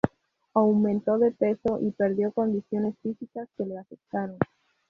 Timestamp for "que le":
3.55-3.77